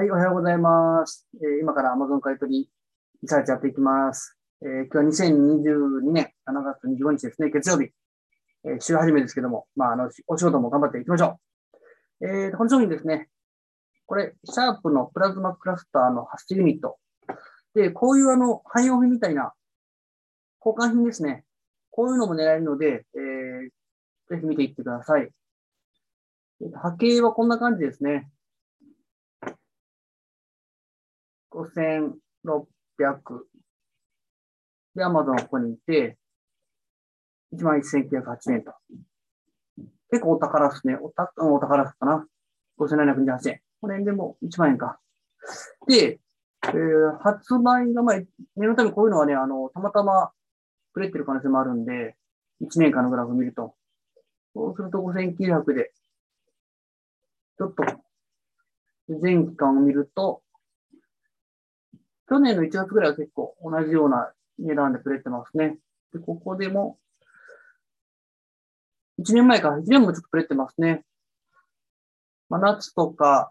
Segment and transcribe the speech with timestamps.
[0.00, 1.28] はい、おはようございます。
[1.34, 2.70] えー今から Amazon 買い取り
[3.20, 4.34] リサーチやっていきます。
[4.62, 7.90] えー今日は2022年7月25日ですね、月曜日。
[8.64, 11.38] えー週始めですけども、まあ、あの、お仕事も頑張っていきましょ
[12.22, 12.26] う。
[12.26, 13.28] えーこの商品ですね。
[14.06, 16.96] これ、シャープのプラズマクラスターの8ユニット。
[17.74, 19.52] で、こういうあの、汎用品みたいな
[20.64, 21.44] 交換品ですね。
[21.90, 23.70] こういうのも狙えるので、えー
[24.30, 25.28] ぜひ見ていってください。
[26.72, 28.30] 波形はこんな感じですね。
[31.52, 32.14] 5600。
[34.96, 36.18] で、Amazon ここにいて、
[37.54, 38.72] 11,908円と。
[40.10, 40.96] 結構お宝ですね。
[40.96, 42.26] おたうんお宝ですかな。
[42.78, 43.60] 5,728円。
[43.80, 44.98] この辺でも1万円か。
[45.86, 46.20] で、
[46.64, 48.16] えー発売が、まあ、
[48.56, 50.30] 念のためこういうのはね、あの、たまたま
[50.92, 52.16] くれてる可能性もあるんで、
[52.60, 53.74] 1年間のグラフ見ると。
[54.54, 55.92] そうすると5,900で、
[57.58, 57.84] ちょっと、
[59.08, 60.42] 全期間を見ると、
[62.30, 65.78] 去年の1月ぐらいは結構同じような値段でくれてますね。
[66.12, 66.96] で、ここでも、
[69.18, 71.04] 1年前から、1年もちょっとくれてますね。
[72.48, 73.50] まあ、夏とか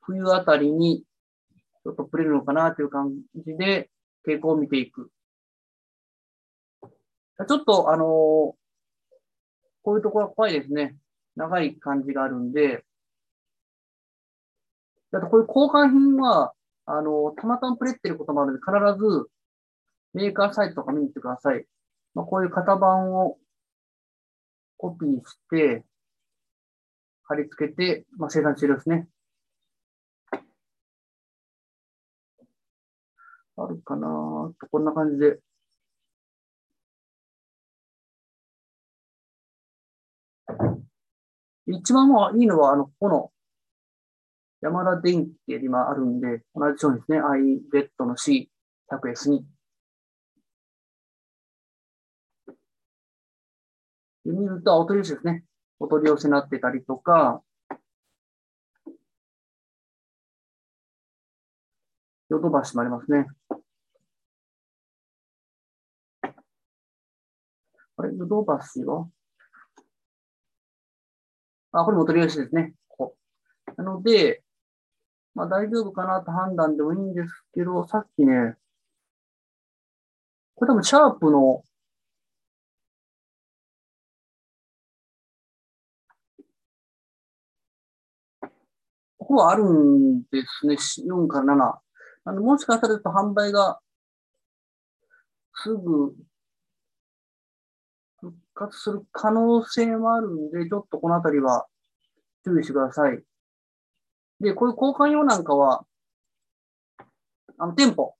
[0.00, 1.04] 冬あたりに
[1.84, 3.90] ちょっとくれるのかなという感じで
[4.26, 5.10] 傾向を見ていく。
[7.46, 8.64] ちょっと、あのー
[9.84, 10.96] こういうところは怖いですね。
[11.36, 12.86] 長い感じがあるんで、
[15.12, 16.54] あとこういう交換品は、
[16.86, 19.30] あの、たまたまプレってることもあるので、必ず
[20.12, 21.66] メーカーサイトとか見に行ってください。
[22.14, 23.38] まあ、こういう型番を
[24.76, 25.84] コピーして、
[27.24, 29.08] 貼り付けて、まあ、生産終了ですね。
[33.56, 35.38] あるかなとこんな感じで。
[41.66, 43.32] 一番もいいのは、あの、ここの
[44.64, 47.20] 山田電機って今あるんで、同じ商品ですね。
[47.20, 49.46] iBet の C100S に。
[54.24, 55.44] で見ると、お取り寄せですね。
[55.78, 57.42] お取り寄せになってたりとか、
[62.30, 63.26] ヨドバシもありますね。
[67.96, 69.06] あれ、ヨドバシは？
[71.72, 72.72] あ、これもお取り寄せですね。
[72.88, 73.14] こ
[73.66, 73.74] こ。
[73.76, 74.42] なので、
[75.34, 78.56] まあ大丈夫かなと判断でもいいんですけど、さっきね、
[80.54, 81.62] これ多分シャープの
[89.18, 90.76] ここはあるんですね。
[90.76, 91.80] 4から7。
[92.26, 93.80] あのもしかしたらちょっと販売が
[95.54, 96.14] すぐ
[98.20, 101.66] 復活する可能性もあるんで、ちょっとこのあたりは
[102.44, 103.24] 注意してください。
[104.44, 105.84] で、こういう交換用なんかは、
[107.58, 108.14] あの、店舗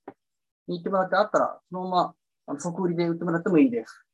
[0.66, 2.14] に行ってもらってあったら、そのまま、
[2.46, 4.04] あの、即売りで売ってもらってもいいです。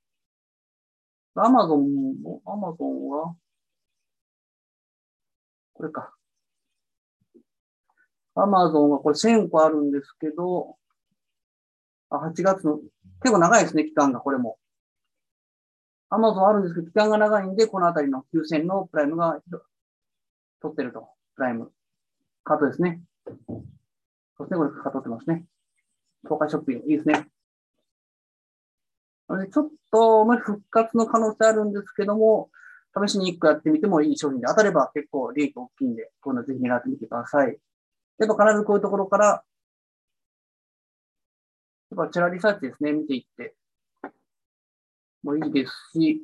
[1.35, 3.35] アマゾンも、アマゾンは、
[5.75, 6.15] これか。
[8.35, 10.77] アマゾンはこれ1000個あるんですけど、
[12.11, 12.79] あ、8月の、
[13.23, 14.59] 結構長いですね、期間が、これも。
[16.09, 19.41] アマゾンあるんですけど、期間が長いんで、このあたりの9000のプライムが
[20.61, 21.09] 取ってると。
[21.37, 21.73] プライム。
[22.51, 23.01] カートですね。
[23.27, 25.45] そうですね、これ、かかってますね。
[26.25, 27.29] 東海ショッピング、いいですね。
[29.29, 32.51] で、ちょっと、まあ、復活の可能性あるんですけども、
[33.07, 37.57] 試しに1個やってみてもいい商品で、当たれば結構利益大きいんで、こういうのぜひ狙ってみてください。
[38.19, 39.43] やっぱ必ずこういうところから、や
[42.03, 43.55] っぱチャラリサーチですね、見ていって
[45.23, 46.21] もういいですし、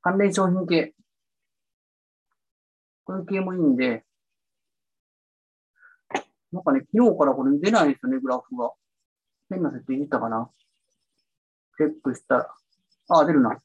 [0.00, 0.94] 関連商品系、
[3.08, 4.04] こういう系もいいんで、
[6.52, 8.70] なんかね、昨日からこれ出ないですよね、グラフが。
[9.48, 10.50] 変な設定いったかな
[11.78, 12.54] チェックしたら。
[13.08, 13.62] あ、出るな。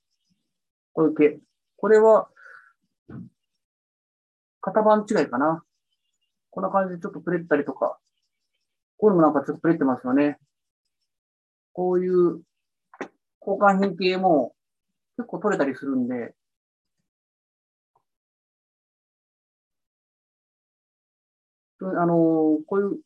[0.94, 1.42] こういう系。
[1.76, 2.30] これは、
[4.62, 5.62] 型番違いかな。
[6.50, 8.00] こんな感じでちょっとプレったりとか。
[8.95, 10.40] こういうのもなんかちょっとプレってますよね。
[11.74, 12.42] こういう
[13.42, 14.56] 交換品系も
[15.18, 16.34] 結構取れたりするんで、
[21.89, 23.00] あの、こういう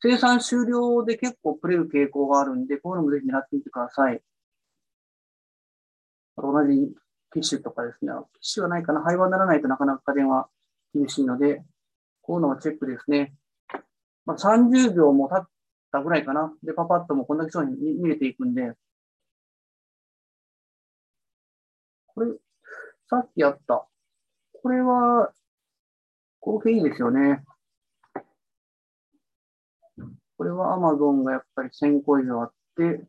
[0.00, 4.22] 生産終了で結構プレる傾向があるんで、こういうのもぜひ狙ってみてください。
[6.36, 6.94] 同じ
[7.32, 8.12] 機種とかですね。
[8.40, 9.00] 機種はないかな。
[9.00, 10.48] 廃盤にならないとなかなか家電は
[10.94, 11.62] 厳しいので、
[12.22, 13.34] こういうのはチェックですね。
[14.26, 15.48] まあ、30秒も経っ
[15.92, 16.52] たぐらいかな。
[16.62, 18.72] で、パパッともこんだけ商品見れていくんで、
[22.06, 22.32] これ、
[23.08, 23.86] さっきやった。
[24.62, 25.32] これは、
[26.46, 27.42] コーヒーいいですよね。
[30.38, 33.04] これは Amazon がやっぱり1000個以上あって、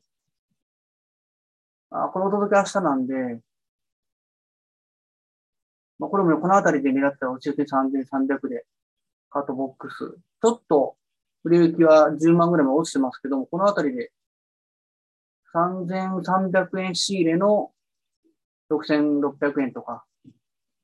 [1.92, 3.14] あ、このお届け明日なんで、
[6.00, 8.66] まあ、これもこの辺りで狙ったら教えて3300で、
[9.30, 10.18] カートボックス。
[10.42, 10.96] ちょっと、
[11.44, 14.12] 売れ行きは10万ぐらいまで落ちてますけども、この辺りで
[15.54, 17.72] 3300円仕入れの
[18.72, 20.06] 6600円とか、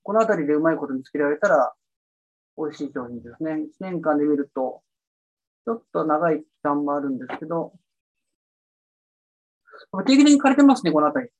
[0.03, 1.73] この辺りでうまいこと見つけられたら
[2.57, 3.53] 美味しい商品ですね。
[3.53, 4.81] 1年間で見ると、
[5.65, 7.73] ちょっと長い期間もあるんですけど、
[10.05, 11.31] 定期的に枯れてますね、この辺り。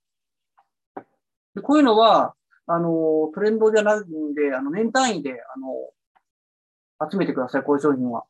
[1.56, 8.26] でこういうのは、あの、トレンドじゃないんで、あの、年単位で、あの、集めてください、こういう商品は。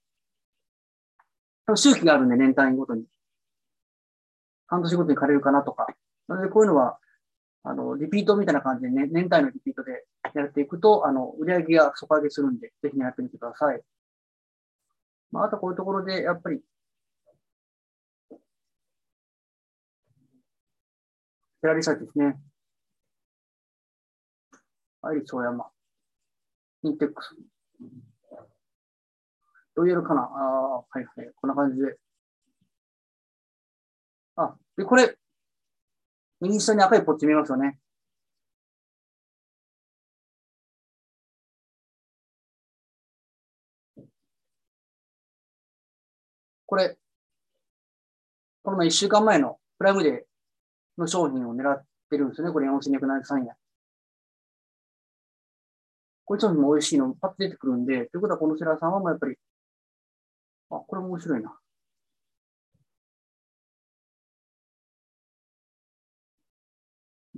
[1.75, 3.05] 周期があるんで、年単位ごとに。
[4.67, 5.87] 半年ごとに枯れるかなとか。
[6.27, 6.97] なので、こういうのは、
[7.63, 9.72] あの、リピートみたいな感じで、ね、年単位のリピー
[10.39, 13.81] やっていくと、あの、売上が底上げするんで、ぜひやってみてください。
[15.31, 16.61] まあ、あとこういうところで、やっぱり、
[21.61, 22.39] フェラリサーチですね。
[25.01, 25.69] アイリスオーヤマ。
[26.83, 27.35] インテックス。
[29.75, 31.31] どう言えるかなああ、はいはい。
[31.35, 31.97] こんな感じで。
[34.35, 35.17] あ、で、これ、
[36.41, 37.79] 右下に赤いポッチ見えますよね。
[46.73, 46.97] これ、
[48.63, 52.51] この前1週間前のプライムデーの商品を狙ってるんですよね。
[52.51, 53.49] これ4273円。
[56.25, 59.35] これ商品も美味しいのパッと出てくるんで、ということはこのセラーさんはもうやっぱり、
[60.71, 61.55] あ、これも面白いな。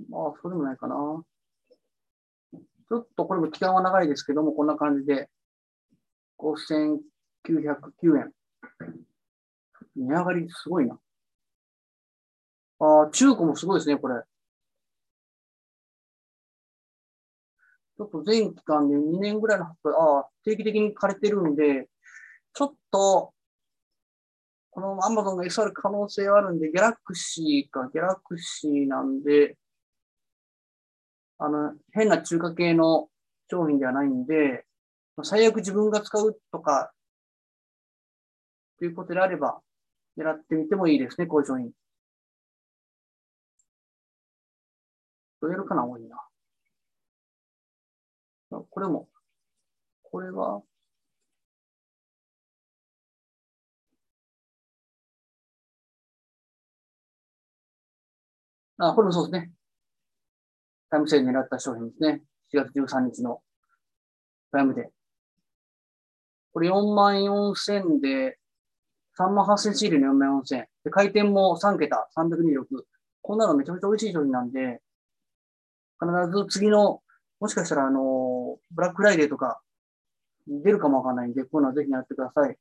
[0.08, 0.94] まあ、そうでもないかな。
[2.54, 5.28] ちょっとこれも期間は長いですけども、こんな感じで、
[6.38, 8.32] 5909円。
[9.96, 10.98] 値上がりすごいな。
[12.78, 14.22] ああ、中古もすごいですね、これ。
[17.96, 21.88] ちょっと全期間で2年ぐらいの発表、ああ、定期的に枯れてるんで、
[22.52, 23.32] ちょっと、
[24.70, 29.56] この Amazon が SR 可能性はあるんで、ギャラクシーか、ギャラクシーなんで、
[31.38, 33.08] あの、変な中華系の
[33.50, 34.66] 商品ではないんで、
[35.22, 36.92] 最悪自分が使うとか、
[38.78, 39.62] ということであれば、
[40.16, 41.70] 狙ってみてもいいですね、こういう商品。
[45.40, 46.16] どうやるかな、多いな。
[48.70, 49.08] これも、
[50.02, 50.62] これは、
[58.78, 59.52] あ、これもそうですね。
[60.90, 62.22] タイムセール狙った商品ですね。
[62.52, 63.42] 4月13日の
[64.50, 64.90] プライムで。
[66.52, 68.38] これ4万4000で、
[69.18, 70.66] 3万8000シールの4万4000。
[70.84, 72.64] で、回転も3桁、326。
[73.22, 74.80] こんなのめちゃめちゃ美味しい商品なんで、
[76.00, 77.02] 必ず次の、
[77.40, 79.60] もしかしたらあの、ブラックフライデーとか
[80.46, 82.56] 出るかもわかんないんで、こういうのはぜひやってください。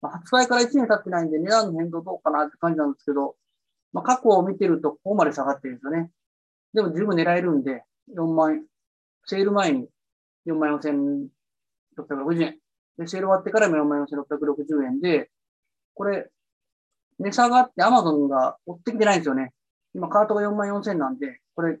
[0.00, 3.36] まあ、発売から1年経ってないんで、値段の変動どうかなって感じなんですけど、
[3.92, 6.10] まあ、過去を見てるとここまで下がってるんですよね。
[6.72, 7.84] でも十分狙えるんで、
[8.16, 8.64] 4万円、
[9.26, 9.88] セール前に
[10.46, 12.58] 4万4660円。
[12.96, 15.30] で、セール終わってからも4万4660円で、
[16.00, 16.30] これ、
[17.18, 19.52] 値下がって Amazon が追ってきてないんですよね。
[19.92, 21.78] 今、カートが4万4000なんで、これ、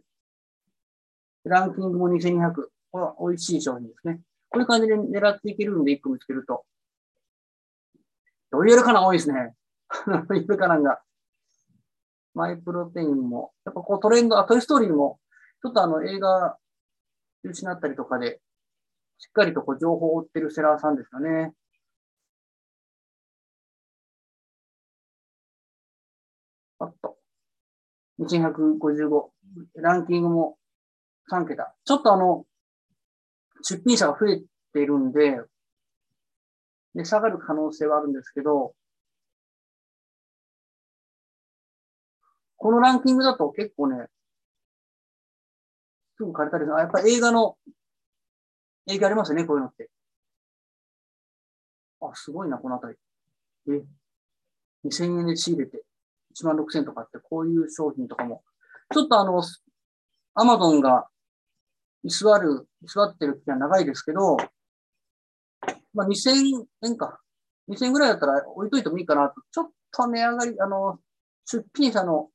[1.44, 2.52] ランキングも2200。
[2.92, 4.20] これは美味しい商品ですね。
[4.50, 6.66] こういう感じで狙っていけるんで、1個見つけると。
[8.50, 9.54] ロイヤルカナン多いですね。
[10.28, 11.00] ロイヤルカナンが。
[12.34, 15.18] マイプロテインも、やっぱこうトレンド、あ、トイストーリーも、
[15.62, 16.58] ちょっとあの映画
[17.42, 18.42] 中止になったりとかで、
[19.16, 21.54] しっかりとこう情報を追ってるセラーさんですよね。
[26.80, 27.16] あっと。
[28.18, 29.32] 2155。
[29.76, 30.58] ランキングも
[31.30, 31.74] 3桁。
[31.84, 32.44] ちょっとあの、
[33.62, 35.40] 出品者が増えているんで、
[36.94, 38.74] で、下がる可能性はあるんですけど、
[42.56, 44.06] このランキングだと結構ね、
[46.16, 46.76] すぐ枯れたりする。
[46.76, 47.56] あ、やっぱ映画の
[48.86, 49.90] 影響ありますよね、こういうのって。
[52.00, 52.96] あ、すごいな、このあたり。
[53.68, 53.84] え、
[54.84, 55.84] 2000円で仕入れて、
[56.34, 58.42] 1万6000とかって、こういう商品とかも。
[58.92, 59.42] ちょっとあの、
[60.34, 61.08] アマゾンが
[62.02, 64.36] 居座る、居座ってる期間長いですけど、
[65.92, 67.20] まあ、2000円か。
[67.68, 69.34] 2000円ぐらいだったら置いといてもいいかなと。
[69.52, 70.98] ちょっと値上がり、あの、
[71.44, 72.30] 出品者の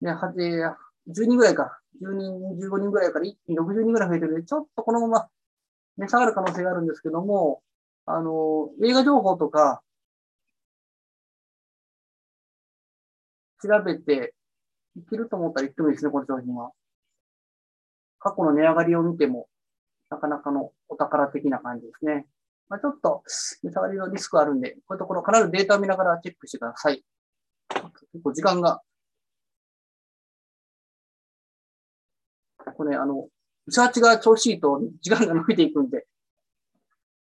[0.00, 1.80] ね、はじ、10人ぐらいか。
[2.00, 5.28] 10人、15人ぐらいから一気に60人ぐらい増えてるんで、ちょっとこのまま
[5.96, 7.62] 値下がる可能性があるんですけども、
[8.06, 9.82] あの、映画情報とか、
[13.62, 14.34] 調べて
[14.96, 16.72] いけると思ったら言ってもいいですね、この商品は。
[18.20, 19.48] 過去の値上がりを見ても、
[20.10, 22.26] なかなかのお宝的な感じですね。
[22.68, 23.22] まあ、ちょっと
[23.62, 27.04] 値下がりのリスクあるんで、こういうところ必ずデータを見ながらチェックしてください。
[28.12, 28.82] 結構時間が。
[32.76, 33.28] これ、あの、
[33.66, 36.06] リサーチが調子いいと時間が伸びていくんで、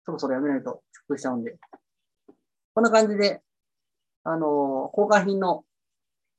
[0.05, 1.57] そろそろやめないとチェックしちゃうんで。
[2.75, 3.43] こんな感じで、
[4.25, 5.65] あの、交換品の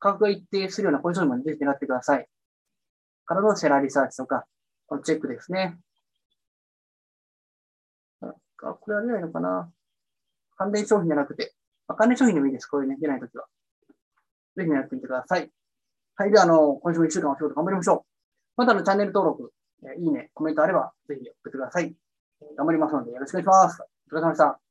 [0.04, 2.28] 価格が一定するようなポジションまでぜひ狙ってください。
[3.26, 4.44] からのセラーリサーチとか、
[4.86, 5.80] このチェックですね。
[8.22, 8.34] あ、
[8.74, 9.72] これは出ないのかな
[10.58, 11.54] 関連商品じゃなくて、
[11.88, 12.68] あ関連商品でもいいです。
[12.68, 13.46] こういうね、出ないときは。
[14.58, 15.50] ぜひやってみてください。
[16.16, 16.32] はい。
[16.32, 18.02] では、あの、今週も一週間お仕事頑張りましょう。
[18.58, 19.54] またのチャンネル登録、
[19.98, 21.96] いいね、コメントあれば、ぜひ送ってください。
[22.58, 23.82] 頑張りますので、よろしくお願いします。
[24.12, 24.63] お疲れ様でした。